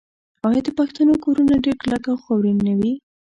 آیا 0.47 0.61
د 0.65 0.69
پښتنو 0.79 1.13
کورونه 1.23 1.53
ډیر 1.65 1.75
کلک 1.83 2.03
او 2.11 2.17
خاورین 2.23 2.57
نه 2.67 2.73
وي؟ 2.79 2.93